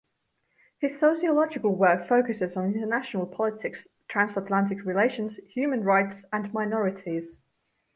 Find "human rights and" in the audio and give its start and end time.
5.53-6.51